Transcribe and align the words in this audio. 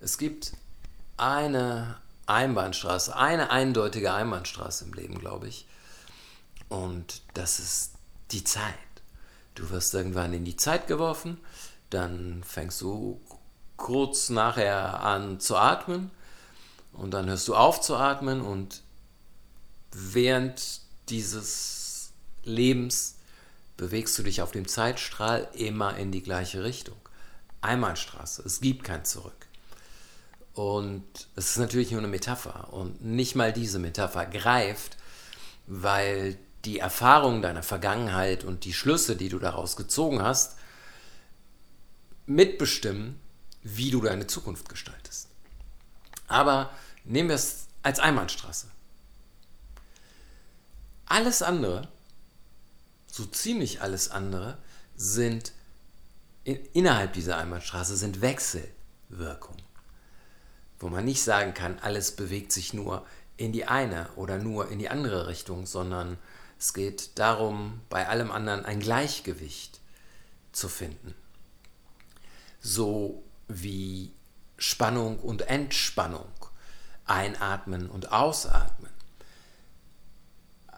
Es 0.00 0.16
gibt 0.16 0.52
eine 1.16 1.96
Einbahnstraße, 2.26 3.14
eine 3.14 3.50
eindeutige 3.50 4.12
Einbahnstraße 4.12 4.86
im 4.86 4.94
Leben, 4.94 5.18
glaube 5.18 5.48
ich. 5.48 5.66
Und 6.68 7.22
das 7.34 7.58
ist 7.58 7.92
die 8.30 8.44
Zeit. 8.44 8.74
Du 9.54 9.68
wirst 9.70 9.92
irgendwann 9.92 10.32
in 10.32 10.44
die 10.44 10.56
Zeit 10.56 10.86
geworfen, 10.86 11.38
dann 11.90 12.42
fängst 12.44 12.80
du 12.80 13.20
kurz 13.76 14.30
nachher 14.30 15.02
an 15.02 15.40
zu 15.40 15.56
atmen 15.56 16.10
und 16.92 17.10
dann 17.10 17.26
hörst 17.28 17.48
du 17.48 17.54
auf 17.54 17.80
zu 17.80 17.96
atmen 17.96 18.40
und 18.40 18.82
während 19.92 20.80
dieses 21.08 22.12
Lebens 22.44 23.16
bewegst 23.76 24.16
du 24.18 24.22
dich 24.22 24.40
auf 24.40 24.52
dem 24.52 24.68
Zeitstrahl 24.68 25.48
immer 25.52 25.96
in 25.96 26.12
die 26.12 26.22
gleiche 26.22 26.62
Richtung. 26.62 26.96
Einbahnstraße, 27.60 28.42
es 28.46 28.60
gibt 28.60 28.84
kein 28.84 29.04
Zurück. 29.04 29.49
Und 30.60 31.06
es 31.36 31.52
ist 31.52 31.56
natürlich 31.56 31.90
nur 31.90 32.00
eine 32.00 32.08
Metapher 32.08 32.70
und 32.74 33.02
nicht 33.02 33.34
mal 33.34 33.50
diese 33.50 33.78
Metapher 33.78 34.26
greift, 34.26 34.98
weil 35.66 36.36
die 36.66 36.80
Erfahrung 36.80 37.40
deiner 37.40 37.62
Vergangenheit 37.62 38.44
und 38.44 38.66
die 38.66 38.74
Schlüsse, 38.74 39.16
die 39.16 39.30
du 39.30 39.38
daraus 39.38 39.74
gezogen 39.76 40.20
hast, 40.20 40.58
mitbestimmen, 42.26 43.18
wie 43.62 43.90
du 43.90 44.02
deine 44.02 44.26
Zukunft 44.26 44.68
gestaltest. 44.68 45.28
Aber 46.28 46.68
nehmen 47.04 47.30
wir 47.30 47.36
es 47.36 47.64
als 47.82 47.98
Einbahnstraße. 47.98 48.66
Alles 51.06 51.40
andere, 51.40 51.88
so 53.10 53.24
ziemlich 53.24 53.80
alles 53.80 54.10
andere, 54.10 54.58
sind 54.94 55.52
in, 56.44 56.56
innerhalb 56.74 57.14
dieser 57.14 57.38
Einbahnstraße 57.38 57.96
sind 57.96 58.20
Wechselwirkungen. 58.20 59.69
Wo 60.80 60.88
man 60.88 61.04
nicht 61.04 61.22
sagen 61.22 61.54
kann, 61.54 61.78
alles 61.80 62.16
bewegt 62.16 62.52
sich 62.52 62.72
nur 62.72 63.06
in 63.36 63.52
die 63.52 63.66
eine 63.66 64.08
oder 64.16 64.38
nur 64.38 64.70
in 64.70 64.78
die 64.78 64.88
andere 64.88 65.28
Richtung, 65.28 65.66
sondern 65.66 66.18
es 66.58 66.74
geht 66.74 67.18
darum, 67.18 67.80
bei 67.88 68.08
allem 68.08 68.30
anderen 68.30 68.64
ein 68.64 68.80
Gleichgewicht 68.80 69.78
zu 70.52 70.68
finden. 70.68 71.14
So 72.60 73.22
wie 73.46 74.12
Spannung 74.56 75.18
und 75.18 75.42
Entspannung, 75.42 76.30
Einatmen 77.06 77.88
und 77.88 78.12
Ausatmen. 78.12 78.90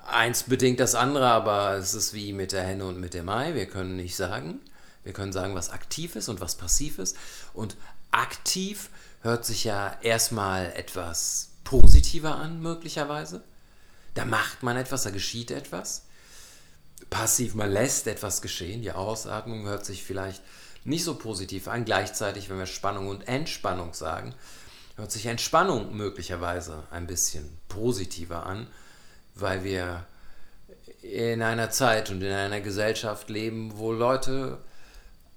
Eins 0.07 0.45
bedingt 0.45 0.81
das 0.81 0.95
andere, 0.95 1.29
aber 1.29 1.77
es 1.77 1.95
ist 1.95 2.13
wie 2.13 2.33
mit 2.33 2.53
der 2.53 2.65
Henne 2.65 2.87
und 2.87 3.01
mit 3.01 3.15
dem 3.15 3.29
Ei. 3.29 3.55
Wir 3.55 3.67
können 3.67 3.97
nicht 3.97 4.17
sagen. 4.17 4.61
Wir 5.05 5.13
können 5.13 5.33
sagen, 5.33 5.55
was 5.55 5.71
aktiv 5.71 6.17
ist 6.17 6.29
und 6.29 6.41
was 6.41 6.57
passiv 6.57 6.99
ist. 6.99 7.17
Und 7.55 7.77
aktiv 8.11 8.91
hört 9.23 9.45
sich 9.45 9.65
ja 9.65 9.97
erstmal 10.03 10.73
etwas 10.73 11.51
positiver 11.65 12.37
an, 12.37 12.61
möglicherweise. 12.61 13.43
Da 14.15 14.25
macht 14.25 14.63
man 14.63 14.77
etwas, 14.77 15.05
da 15.05 15.11
geschieht 15.11 15.51
etwas. 15.51 16.05
Passiv, 17.09 17.55
man 17.55 17.73
lässt 17.73 18.07
etwas 18.07 18.43
geschehen. 18.43 18.83
Die 18.83 18.93
Ausatmung 18.93 19.65
hört 19.65 19.85
sich 19.85 20.03
vielleicht 20.05 20.43
nicht 20.85 21.05
so 21.05 21.15
positiv 21.15 21.69
an. 21.69 21.85
Gleichzeitig, 21.85 22.51
wenn 22.51 22.59
wir 22.59 22.67
Spannung 22.67 23.09
und 23.09 23.27
Entspannung 23.29 23.95
sagen, 23.95 24.35
hört 24.97 25.13
sich 25.13 25.27
Entspannung 25.27 25.97
möglicherweise 25.97 26.83
ein 26.91 27.07
bisschen 27.07 27.49
positiver 27.69 28.45
an, 28.45 28.67
weil 29.35 29.65
wir 29.65 30.05
in 31.01 31.43
einer 31.43 31.71
Zeit 31.71 32.11
und 32.11 32.23
in 32.23 32.33
einer 32.33 32.61
Gesellschaft 32.61 33.31
leben, 33.31 33.79
wo 33.79 33.93
Leute 33.93 34.59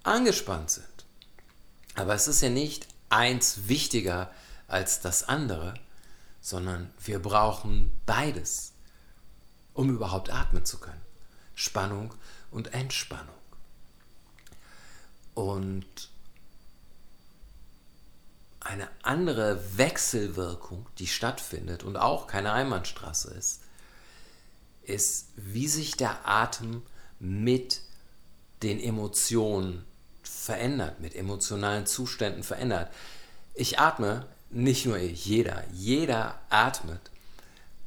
angespannt 0.04 0.72
sind. 0.72 0.86
Aber 1.96 2.14
es 2.14 2.28
ist 2.28 2.42
ja 2.42 2.50
nicht 2.50 2.88
eins 3.16 3.68
wichtiger 3.68 4.32
als 4.68 5.00
das 5.00 5.24
andere, 5.24 5.74
sondern 6.42 6.94
wir 7.00 7.20
brauchen 7.20 8.00
beides, 8.06 8.74
um 9.74 9.90
überhaupt 9.90 10.30
atmen 10.32 10.66
zu 10.66 10.80
können. 10.80 11.02
Spannung 11.56 12.14
und 12.52 12.74
Entspannung. 12.74 13.36
Und 15.34 16.10
eine 18.60 18.90
andere 19.04 19.78
Wechselwirkung, 19.78 20.88
die 20.98 21.08
stattfindet 21.08 21.84
und 21.84 21.98
auch 21.98 22.28
keine 22.28 22.52
Einbahnstraße 22.52 23.34
ist, 23.34 23.62
ist, 24.84 25.30
wie 25.36 25.68
sich 25.68 25.96
der 25.96 26.28
Atem 26.28 26.84
mit 27.20 27.82
den 28.62 28.80
Emotionen 28.80 29.86
verändert, 30.46 31.00
mit 31.00 31.16
emotionalen 31.16 31.88
Zuständen 31.88 32.44
verändert. 32.44 32.94
Ich 33.56 33.80
atme, 33.80 34.28
nicht 34.52 34.86
nur 34.86 34.98
ich, 34.98 35.26
jeder, 35.26 35.64
jeder 35.74 36.40
atmet 36.50 37.02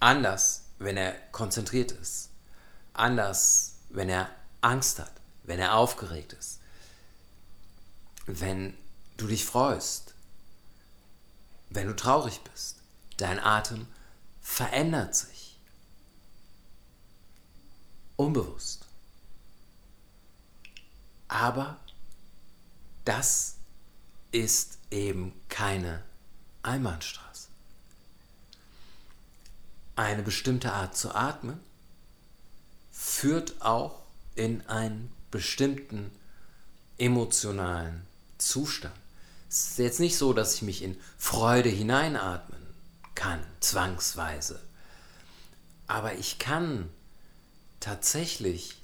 anders, 0.00 0.64
wenn 0.78 0.96
er 0.96 1.12
konzentriert 1.30 1.92
ist, 1.92 2.30
anders, 2.92 3.76
wenn 3.90 4.08
er 4.08 4.28
Angst 4.60 4.98
hat, 4.98 5.12
wenn 5.44 5.60
er 5.60 5.74
aufgeregt 5.74 6.32
ist, 6.32 6.58
wenn 8.26 8.76
du 9.16 9.28
dich 9.28 9.44
freust, 9.44 10.14
wenn 11.70 11.86
du 11.86 11.94
traurig 11.94 12.40
bist. 12.52 12.76
Dein 13.18 13.40
Atem 13.40 13.86
verändert 14.40 15.14
sich. 15.14 15.56
Unbewusst. 18.16 18.84
Aber 21.28 21.76
das 23.08 23.54
ist 24.32 24.78
eben 24.90 25.32
keine 25.48 26.02
Einbahnstraße. 26.62 27.48
Eine 29.96 30.22
bestimmte 30.22 30.72
Art 30.72 30.94
zu 30.94 31.14
atmen 31.14 31.58
führt 32.92 33.62
auch 33.62 34.02
in 34.34 34.60
einen 34.66 35.10
bestimmten 35.30 36.10
emotionalen 36.98 38.06
Zustand. 38.36 38.94
Es 39.48 39.70
ist 39.70 39.78
jetzt 39.78 40.00
nicht 40.00 40.18
so, 40.18 40.34
dass 40.34 40.56
ich 40.56 40.62
mich 40.62 40.82
in 40.82 41.00
Freude 41.16 41.70
hineinatmen 41.70 42.60
kann, 43.14 43.40
zwangsweise. 43.60 44.60
Aber 45.86 46.14
ich 46.16 46.38
kann 46.38 46.90
tatsächlich 47.80 48.77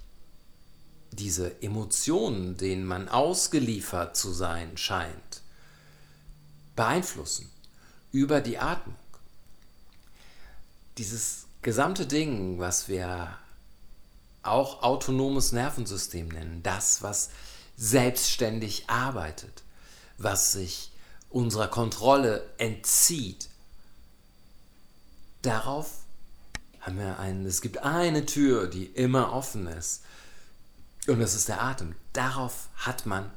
diese 1.16 1.62
Emotionen, 1.62 2.56
denen 2.56 2.84
man 2.84 3.08
ausgeliefert 3.08 4.16
zu 4.16 4.32
sein 4.32 4.76
scheint, 4.76 5.42
beeinflussen 6.76 7.50
über 8.12 8.40
die 8.40 8.58
Atmung. 8.58 8.96
Dieses 10.98 11.46
gesamte 11.62 12.06
Ding, 12.06 12.58
was 12.58 12.88
wir 12.88 13.36
auch 14.42 14.82
autonomes 14.82 15.52
Nervensystem 15.52 16.28
nennen, 16.28 16.62
das, 16.62 17.02
was 17.02 17.30
selbstständig 17.76 18.88
arbeitet, 18.88 19.62
was 20.18 20.52
sich 20.52 20.92
unserer 21.30 21.68
Kontrolle 21.68 22.48
entzieht, 22.58 23.48
darauf 25.42 25.90
haben 26.80 26.98
wir 26.98 27.18
einen, 27.18 27.46
es 27.46 27.62
gibt 27.62 27.78
eine 27.78 28.26
Tür, 28.26 28.68
die 28.68 28.84
immer 28.84 29.32
offen 29.32 29.66
ist 29.66 30.02
und 31.06 31.20
das 31.20 31.34
ist 31.34 31.48
der 31.48 31.62
Atem. 31.62 31.94
Darauf 32.12 32.68
hat 32.76 33.06
man 33.06 33.30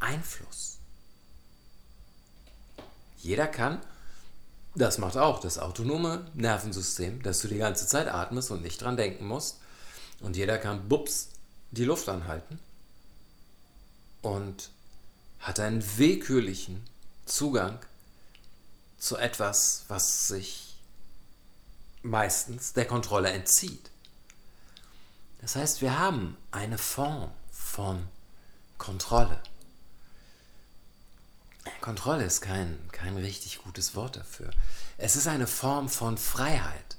Einfluss. 0.00 0.78
Jeder 3.18 3.46
kann, 3.46 3.80
das 4.74 4.98
macht 4.98 5.16
auch 5.16 5.40
das 5.40 5.58
autonome 5.58 6.26
Nervensystem, 6.34 7.22
dass 7.22 7.40
du 7.40 7.48
die 7.48 7.58
ganze 7.58 7.86
Zeit 7.86 8.08
atmest 8.08 8.50
und 8.50 8.62
nicht 8.62 8.82
dran 8.82 8.96
denken 8.96 9.26
musst. 9.26 9.60
Und 10.20 10.36
jeder 10.36 10.58
kann, 10.58 10.88
bups, 10.88 11.28
die 11.70 11.84
Luft 11.84 12.08
anhalten 12.08 12.58
und 14.22 14.70
hat 15.40 15.60
einen 15.60 15.84
willkürlichen 15.98 16.84
Zugang 17.26 17.78
zu 18.98 19.16
etwas, 19.16 19.84
was 19.88 20.28
sich 20.28 20.76
meistens 22.02 22.72
der 22.72 22.86
Kontrolle 22.86 23.30
entzieht. 23.30 23.90
Das 25.44 25.56
heißt, 25.56 25.82
wir 25.82 25.98
haben 25.98 26.38
eine 26.52 26.78
Form 26.78 27.30
von 27.52 28.08
Kontrolle. 28.78 29.38
Kontrolle 31.82 32.24
ist 32.24 32.40
kein, 32.40 32.78
kein 32.92 33.18
richtig 33.18 33.58
gutes 33.58 33.94
Wort 33.94 34.16
dafür. 34.16 34.48
Es 34.96 35.16
ist 35.16 35.26
eine 35.26 35.46
Form 35.46 35.90
von 35.90 36.16
Freiheit. 36.16 36.96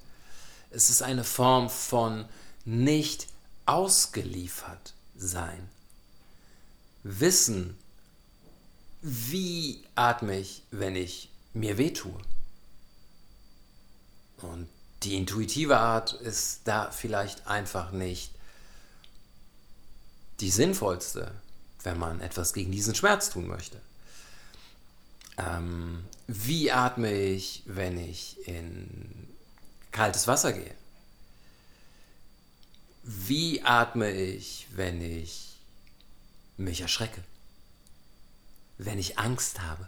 Es 0.70 0.92
ist 0.92 1.02
eine 1.02 1.24
Form 1.24 1.72
von 1.72 2.26
nicht 2.66 3.30
ausgeliefert 3.66 4.94
sein. 5.18 5.68
Wissen, 7.02 7.76
wie 9.02 9.84
atme 9.96 10.38
ich, 10.38 10.62
wenn 10.70 10.96
ich 10.96 11.32
mir 11.54 11.80
wehtue. 11.80 12.14
Und 14.38 14.70
die 15.02 15.16
intuitive 15.16 15.80
Art 15.80 16.14
ist 16.14 16.62
da 16.66 16.92
vielleicht 16.92 17.48
einfach 17.48 17.90
nicht 17.90 18.35
die 20.40 20.52
sinnvollste, 20.52 21.32
wenn 21.84 21.98
man 21.98 22.22
etwas 22.22 22.54
gegen 22.54 22.72
diesen 22.72 22.96
Schmerz 22.96 23.30
tun 23.30 23.48
möchte. 23.48 23.82
Ähm, 25.38 26.06
wie 26.28 26.72
atme 26.72 27.14
ich, 27.14 27.64
wenn 27.66 27.98
ich 27.98 28.48
in 28.48 29.28
kaltes 29.92 30.28
Wasser 30.28 30.54
gehe? 30.54 30.76
Wie 33.04 33.62
atme 33.64 34.12
ich, 34.12 34.68
wenn 34.72 35.02
ich 35.02 35.58
mich 36.58 36.82
erschrecke? 36.82 37.24
Wenn 38.78 38.98
ich 38.98 39.20
Angst 39.20 39.62
habe? 39.62 39.88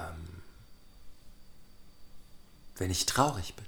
Ähm, 0.00 0.42
wenn 2.76 2.90
ich 2.90 3.06
traurig 3.06 3.54
bin? 3.54 3.64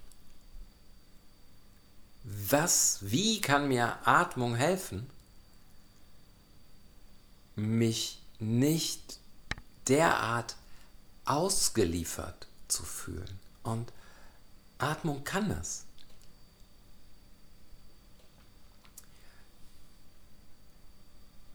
Was, 2.30 2.98
wie 3.00 3.40
kann 3.40 3.68
mir 3.68 4.06
Atmung 4.06 4.54
helfen, 4.54 5.08
mich 7.56 8.20
nicht 8.38 9.18
derart 9.86 10.54
ausgeliefert 11.24 12.46
zu 12.68 12.82
fühlen? 12.82 13.38
Und 13.62 13.90
Atmung 14.76 15.24
kann 15.24 15.48
das. 15.48 15.84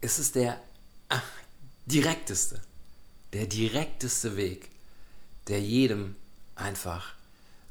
Es 0.02 0.18
ist 0.18 0.34
der 0.34 0.60
ach, 1.10 1.24
direkteste, 1.86 2.60
der 3.32 3.46
direkteste 3.46 4.36
Weg, 4.38 4.72
der 5.48 5.62
jedem 5.62 6.16
einfach 6.56 7.14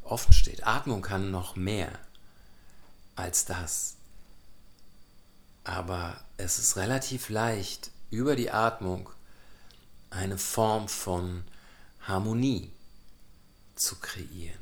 offen 0.05 0.33
steht. 0.33 0.65
Atmung 0.65 1.03
kann 1.03 1.33
noch 1.33 1.57
mehr 1.57 1.99
als 3.17 3.45
das. 3.45 3.95
Aber 5.65 6.21
es 6.37 6.59
ist 6.59 6.77
relativ 6.77 7.29
leicht, 7.29 7.91
über 8.11 8.37
die 8.37 8.51
Atmung 8.51 9.09
eine 10.11 10.39
Form 10.39 10.89
von 10.89 11.45
Harmonie 12.03 12.71
zu 13.75 13.97
kreieren. 13.97 14.59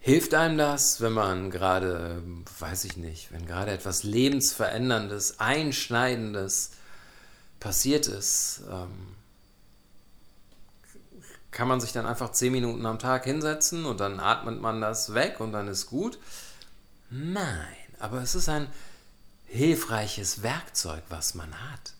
Hilft 0.00 0.34
einem 0.34 0.58
das, 0.58 1.00
wenn 1.00 1.14
man 1.14 1.50
gerade, 1.50 2.22
weiß 2.58 2.84
ich 2.84 2.98
nicht, 2.98 3.32
wenn 3.32 3.46
gerade 3.46 3.70
etwas 3.70 4.02
lebensveränderndes, 4.02 5.40
einschneidendes 5.40 6.72
passiert 7.58 8.06
ist? 8.06 8.60
Ähm, 8.70 9.16
kann 11.50 11.68
man 11.68 11.80
sich 11.80 11.92
dann 11.92 12.04
einfach 12.04 12.32
zehn 12.32 12.52
Minuten 12.52 12.84
am 12.84 12.98
Tag 12.98 13.24
hinsetzen 13.24 13.86
und 13.86 14.00
dann 14.00 14.20
atmet 14.20 14.60
man 14.60 14.82
das 14.82 15.14
weg 15.14 15.40
und 15.40 15.52
dann 15.52 15.68
ist 15.68 15.86
gut? 15.86 16.18
Nein, 17.16 17.76
aber 18.00 18.22
es 18.22 18.34
ist 18.34 18.48
ein 18.48 18.66
hilfreiches 19.46 20.42
Werkzeug, 20.42 21.04
was 21.10 21.34
man 21.34 21.54
hat, 21.70 21.94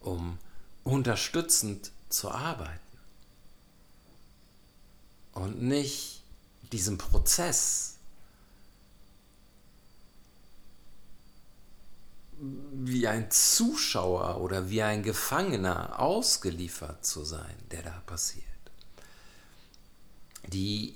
um 0.00 0.36
unterstützend 0.84 1.90
zu 2.10 2.30
arbeiten. 2.30 2.98
Und 5.32 5.62
nicht 5.62 6.20
diesem 6.70 6.98
Prozess 6.98 7.94
wie 12.40 13.08
ein 13.08 13.30
Zuschauer 13.30 14.42
oder 14.42 14.68
wie 14.68 14.82
ein 14.82 15.02
Gefangener 15.02 15.98
ausgeliefert 15.98 17.06
zu 17.06 17.24
sein, 17.24 17.54
der 17.70 17.84
da 17.84 18.02
passiert. 18.04 18.44
Die 20.46 20.94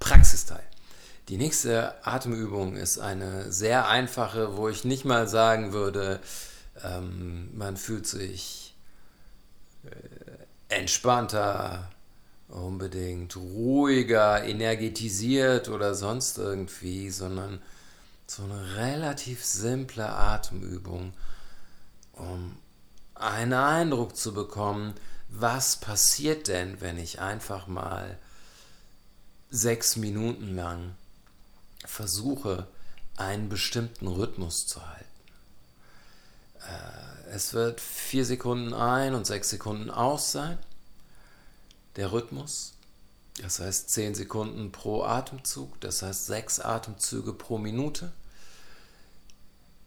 Praxisteil. 0.00 0.62
Die 1.28 1.36
nächste 1.38 2.06
Atemübung 2.06 2.76
ist 2.76 2.98
eine 2.98 3.50
sehr 3.50 3.88
einfache, 3.88 4.56
wo 4.56 4.68
ich 4.68 4.84
nicht 4.84 5.04
mal 5.04 5.26
sagen 5.26 5.72
würde, 5.72 6.20
ähm, 6.84 7.50
man 7.56 7.76
fühlt 7.76 8.06
sich 8.06 8.74
äh, 9.84 10.74
entspannter, 10.74 11.90
unbedingt 12.48 13.36
ruhiger, 13.36 14.44
energetisiert 14.44 15.68
oder 15.68 15.94
sonst 15.94 16.38
irgendwie, 16.38 17.10
sondern 17.10 17.60
so 18.26 18.42
eine 18.42 18.76
relativ 18.76 19.44
simple 19.44 20.08
Atemübung, 20.08 21.12
um 22.12 22.56
einen 23.14 23.52
Eindruck 23.52 24.16
zu 24.16 24.34
bekommen, 24.34 24.94
was 25.28 25.76
passiert 25.76 26.48
denn, 26.48 26.80
wenn 26.80 26.98
ich 26.98 27.20
einfach 27.20 27.66
mal 27.66 28.18
sechs 29.50 29.96
Minuten 29.96 30.54
lang 30.56 30.94
versuche, 31.84 32.66
einen 33.16 33.48
bestimmten 33.48 34.08
Rhythmus 34.08 34.66
zu 34.66 34.86
halten. 34.86 35.04
Äh, 36.60 37.30
es 37.30 37.54
wird 37.54 37.80
vier 37.80 38.24
Sekunden 38.24 38.74
ein 38.74 39.14
und 39.14 39.26
sechs 39.26 39.50
Sekunden 39.50 39.90
aus 39.90 40.32
sein, 40.32 40.58
der 41.96 42.12
Rhythmus. 42.12 42.75
Das 43.42 43.58
heißt 43.60 43.90
zehn 43.90 44.14
Sekunden 44.14 44.72
pro 44.72 45.02
Atemzug, 45.02 45.78
das 45.80 46.02
heißt 46.02 46.26
sechs 46.26 46.58
Atemzüge 46.58 47.32
pro 47.32 47.58
Minute. 47.58 48.12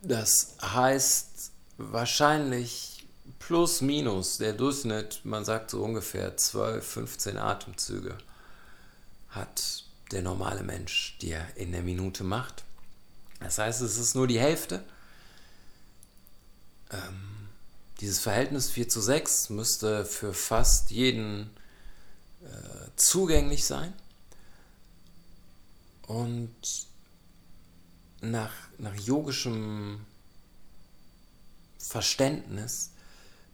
Das 0.01 0.55
heißt 0.61 1.51
wahrscheinlich 1.77 3.07
plus 3.39 3.81
minus 3.81 4.37
der 4.37 4.53
Durchschnitt, 4.53 5.21
man 5.23 5.45
sagt 5.45 5.71
so 5.71 5.83
ungefähr 5.83 6.37
12, 6.37 6.85
15 6.85 7.37
Atemzüge 7.37 8.17
hat 9.29 9.83
der 10.11 10.21
normale 10.21 10.63
Mensch 10.63 11.17
dir 11.21 11.45
in 11.55 11.71
der 11.71 11.83
Minute 11.83 12.23
macht. 12.23 12.63
Das 13.39 13.57
heißt, 13.57 13.81
es 13.81 13.97
ist 13.97 14.15
nur 14.15 14.27
die 14.27 14.39
Hälfte. 14.39 14.83
Ähm, 16.91 17.49
dieses 17.99 18.19
Verhältnis 18.19 18.69
4 18.71 18.89
zu 18.89 19.01
6 19.01 19.49
müsste 19.49 20.05
für 20.05 20.33
fast 20.33 20.89
jeden 20.91 21.51
äh, 22.41 22.78
zugänglich 23.01 23.65
sein. 23.65 23.93
Und 26.07 26.51
nach, 28.21 28.51
nach 28.77 28.95
yogischem 28.95 30.05
Verständnis 31.77 32.91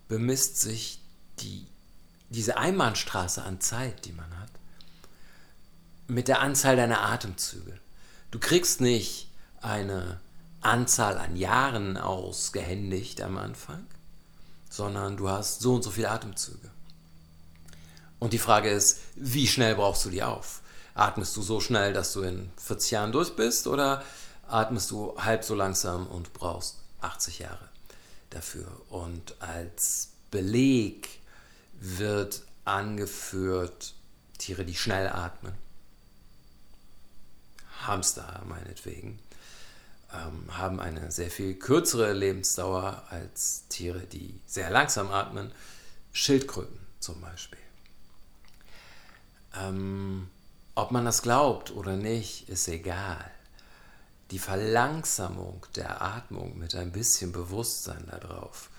bemisst 0.07 0.59
sich 0.59 0.99
die, 1.39 1.67
diese 2.29 2.57
Einbahnstraße 2.57 3.43
an 3.43 3.61
Zeit, 3.61 4.05
die 4.05 4.13
man 4.13 4.39
hat, 4.39 4.49
mit 6.07 6.27
der 6.27 6.41
Anzahl 6.41 6.75
deiner 6.75 7.01
Atemzüge. 7.01 7.79
Du 8.31 8.39
kriegst 8.39 8.81
nicht 8.81 9.29
eine 9.61 10.19
Anzahl 10.61 11.17
an 11.17 11.35
Jahren 11.35 11.97
ausgehändigt 11.97 13.21
am 13.21 13.37
Anfang, 13.37 13.85
sondern 14.69 15.17
du 15.17 15.29
hast 15.29 15.61
so 15.61 15.75
und 15.75 15.83
so 15.83 15.91
viele 15.91 16.09
Atemzüge. 16.09 16.69
Und 18.19 18.33
die 18.33 18.39
Frage 18.39 18.69
ist, 18.69 18.99
wie 19.15 19.47
schnell 19.47 19.75
brauchst 19.75 20.05
du 20.05 20.09
die 20.09 20.23
auf? 20.23 20.61
Atmest 20.93 21.35
du 21.35 21.41
so 21.41 21.59
schnell, 21.59 21.93
dass 21.93 22.13
du 22.13 22.21
in 22.21 22.49
40 22.57 22.91
Jahren 22.91 23.11
durch 23.11 23.35
bist 23.35 23.67
oder 23.67 24.03
atmest 24.47 24.91
du 24.91 25.15
halb 25.17 25.43
so 25.43 25.55
langsam 25.55 26.07
und 26.07 26.33
brauchst 26.33 26.77
80 27.01 27.39
Jahre 27.39 27.69
dafür? 28.29 28.67
Und 28.89 29.35
als 29.41 30.09
Beleg 30.31 31.19
wird 31.79 32.41
angeführt 32.63 33.93
Tiere, 34.37 34.65
die 34.65 34.75
schnell 34.75 35.07
atmen 35.07 35.53
Hamster 37.87 38.41
meinetwegen, 38.47 39.19
ähm, 40.13 40.57
haben 40.57 40.79
eine 40.79 41.11
sehr 41.11 41.29
viel 41.29 41.55
kürzere 41.55 42.13
Lebensdauer 42.13 43.03
als 43.09 43.67
Tiere, 43.69 44.01
die 44.01 44.39
sehr 44.45 44.69
langsam 44.69 45.11
atmen, 45.11 45.51
Schildkröten 46.13 46.79
zum 46.99 47.21
Beispiel. 47.21 47.59
Ähm, 49.59 50.29
ob 50.75 50.91
man 50.91 51.05
das 51.05 51.21
glaubt 51.21 51.71
oder 51.71 51.95
nicht, 51.95 52.49
ist 52.49 52.67
egal. 52.67 53.31
Die 54.31 54.39
Verlangsamung 54.39 55.65
der 55.75 56.01
Atmung 56.01 56.57
mit 56.57 56.75
ein 56.75 56.91
bisschen 56.91 57.31
Bewusstsein 57.31 58.05
darauf 58.07 58.69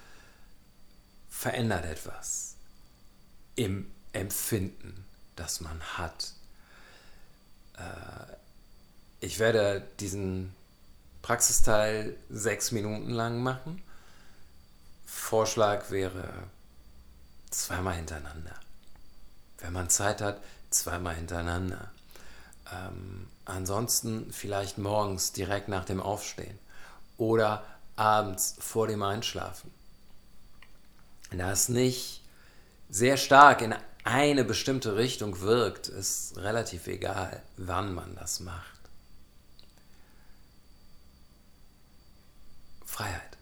verändert 1.30 1.85
etwas 1.85 2.54
im 3.54 3.90
Empfinden, 4.12 5.04
das 5.37 5.61
man 5.61 5.80
hat. 5.99 6.33
Äh, 7.78 8.35
ich 9.21 9.38
werde 9.38 9.87
diesen 10.00 10.54
Praxisteil 11.23 12.16
sechs 12.28 12.73
Minuten 12.73 13.11
lang 13.11 13.42
machen. 13.42 13.83
Vorschlag 15.06 15.90
wäre 15.90 16.28
zweimal 17.50 17.95
hintereinander. 17.95 18.54
Wenn 19.59 19.73
man 19.73 19.90
Zeit 19.90 20.21
hat, 20.21 20.40
zweimal 20.80 21.14
hintereinander. 21.14 21.90
Ähm, 22.73 23.28
ansonsten 23.45 24.33
vielleicht 24.33 24.78
morgens 24.78 25.33
direkt 25.33 25.68
nach 25.68 25.85
dem 25.85 26.00
Aufstehen 26.00 26.59
oder 27.16 27.64
abends 27.97 28.56
vor 28.59 28.87
dem 28.87 29.02
Einschlafen. 29.02 29.71
Das 31.30 31.68
nicht 31.68 32.23
sehr 32.88 33.16
stark 33.16 33.62
in 33.62 33.75
eine 34.04 34.45
bestimmte 34.45 34.97
Richtung 34.97 35.40
wirkt, 35.40 35.88
ist 35.88 36.37
relativ 36.37 36.87
egal, 36.87 37.42
wann 37.56 37.92
man 37.95 38.14
das 38.14 38.40
macht. 38.40 38.76
Freiheit. 42.85 43.36